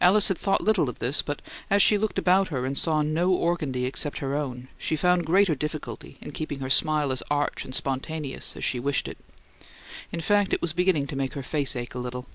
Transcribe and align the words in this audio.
Alice 0.00 0.28
had 0.28 0.38
thought 0.38 0.60
little 0.60 0.88
of 0.88 1.00
this; 1.00 1.22
but 1.22 1.42
as 1.70 1.82
she 1.82 1.98
looked 1.98 2.20
about 2.20 2.50
her 2.50 2.64
and 2.64 2.78
saw 2.78 3.02
no 3.02 3.32
organdie 3.34 3.84
except 3.84 4.18
her 4.18 4.32
own, 4.32 4.68
she 4.78 4.94
found 4.94 5.26
greater 5.26 5.56
difficulty 5.56 6.18
in 6.20 6.30
keeping 6.30 6.60
her 6.60 6.70
smile 6.70 7.10
as 7.10 7.20
arch 7.32 7.64
and 7.64 7.74
spontaneous 7.74 8.56
as 8.56 8.62
she 8.62 8.78
wished 8.78 9.08
it. 9.08 9.18
In 10.12 10.20
fact, 10.20 10.52
it 10.52 10.62
was 10.62 10.72
beginning 10.72 11.08
to 11.08 11.16
make 11.16 11.32
her 11.32 11.42
face 11.42 11.74
ache 11.74 11.96
a 11.96 11.98
little. 11.98 12.26